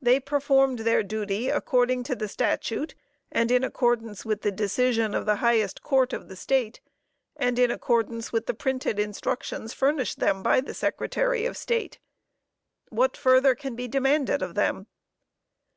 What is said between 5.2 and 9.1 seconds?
the highest court of the State, and in accordance with the printed